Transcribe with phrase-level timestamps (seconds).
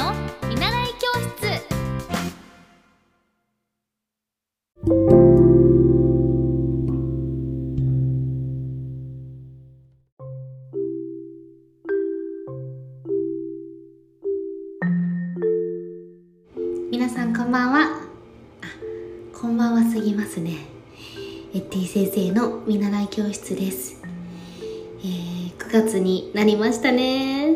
[0.00, 0.14] の
[0.48, 1.60] 見習い教室。
[16.90, 17.80] 皆さんこんばんは。
[18.62, 20.52] あこんばんはすぎますね。
[21.52, 24.00] エッティ先生の見習い教室です、
[25.00, 27.54] えー、9月になりましたね。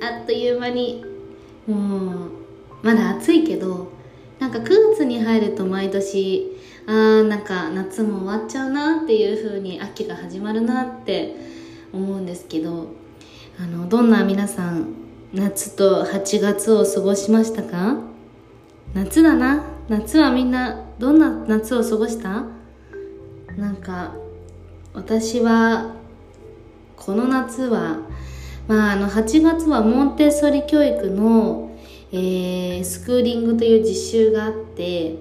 [0.00, 1.15] あっという間に
[1.66, 2.30] もう
[2.82, 3.88] まだ暑いけど
[4.38, 11.34] なんか9月に入ると毎年あーなんか夏も終わっちゃうなっていう風に秋が始まるなって
[11.92, 12.86] 思うんですけど
[13.58, 14.94] あのどんな皆さん
[15.32, 17.96] 夏と8月を過ごしましたか？
[18.94, 19.64] 夏だな。
[19.88, 22.44] 夏はみんなどんな夏を過ごした？
[23.56, 24.14] なんか
[24.94, 25.94] 私は
[26.96, 27.98] この夏は
[28.68, 31.70] まああの8月はモンテッソリ教育の、
[32.12, 35.16] えースクーリングという実習があって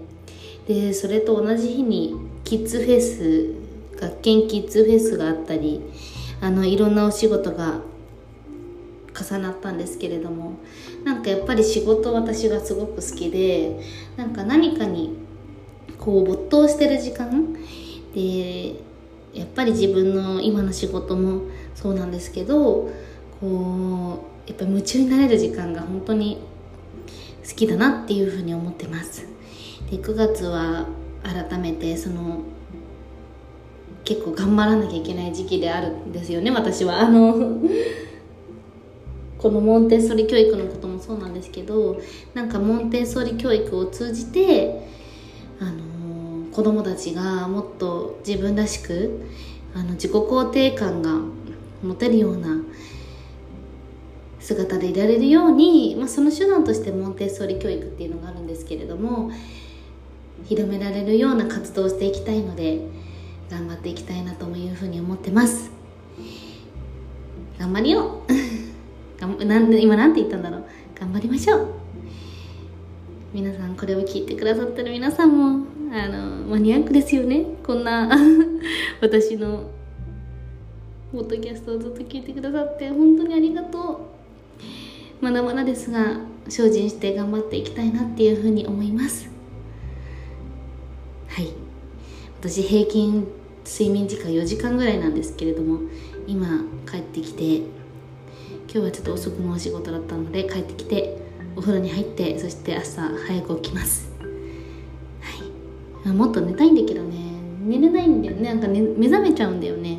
[0.67, 5.81] でそれと同じ日にキッズフェス学研キッズフェスがあったり
[6.41, 7.81] あのいろんなお仕事が
[9.19, 10.59] 重なったんですけれども
[11.03, 13.79] なんかやっぱり仕事私がすごく好きで
[14.17, 15.17] なんか何かに
[15.97, 17.53] こう没頭してる時間
[18.13, 18.75] で
[19.33, 21.43] やっぱり自分の今の仕事も
[21.73, 22.89] そうなんですけど
[23.39, 26.39] こうやっぱ夢中になれる時間が本当に
[27.47, 29.25] 好きだなっていうふうに思ってます。
[29.89, 30.87] で9月は
[31.23, 32.39] 改めてその
[34.03, 36.99] 結構頑張らなきゃいけない時期であるんですよね私は。
[37.01, 37.59] あの
[39.37, 42.01] このモンテッソリ教育のこともそうなんですけど
[42.33, 44.87] なんかモンテッソリ教育を通じて
[45.59, 49.21] あの子供たちがもっと自分らしく
[49.75, 51.19] あの自己肯定感が
[51.83, 52.57] 持てるような
[54.45, 59.31] 姿でいられるように、まあ、その手段としてモンテッソーリ教育っていうのがあるんですけれども
[60.43, 62.79] 広められるような活動をしていきたいので
[63.49, 65.71] 頑張っていきたいなというふうに思ってます。
[67.57, 68.21] 頑張りよ。
[69.39, 70.63] うなん今なんて言ったんだろう。
[70.99, 71.67] 頑張りましょう。
[73.33, 77.45] 皆さんこれを聞いてくださってる皆さんもあのマニアックですよね。
[77.65, 78.09] こんな
[79.01, 79.71] 私の
[81.11, 84.14] ポッドキャストをずっと聞いてくださって本当にありがとう。
[85.25, 89.27] まだまだですが精進して頑張っていきたいなっていうふうに思います。
[91.27, 91.47] はい。
[92.39, 93.27] 私平均
[93.65, 95.79] 睡眠時間4時間ぐらいなんですけれども
[96.27, 97.65] 今帰ってきて今
[98.67, 101.17] 日はちょっと遅くのお仕事だったので帰ってきて
[101.55, 104.11] お風呂に入ってそして朝早く起きます。
[106.03, 106.13] はい。
[106.13, 107.15] もっと寝たいんだけどね。
[107.63, 108.53] 寝れないんだよね。
[108.53, 109.97] なんか、ね、目覚めちゃうんだよね。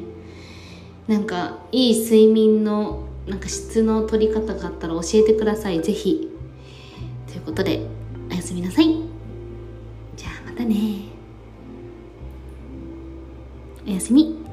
[1.09, 5.83] なんかいい睡眠のなんか質の取り方があったら教えてください。
[5.83, 6.31] ぜひ。
[7.27, 7.87] ということで
[8.31, 8.87] おやすみなさい。
[10.17, 10.77] じゃあまたね
[13.87, 14.45] おやすみ。